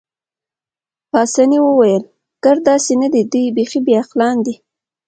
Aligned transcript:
پاسیني 1.11 1.59
وویل: 1.63 2.03
ګرد 2.43 2.61
داسې 2.69 2.93
نه 3.01 3.07
دي، 3.13 3.21
دوی 3.31 3.47
بیخي 3.57 3.79
بې 3.85 3.93
عقلان 4.01 4.37
دي. 4.45 4.55